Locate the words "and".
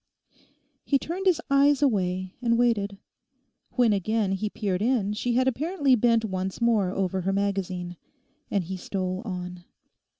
2.41-2.57, 8.49-8.63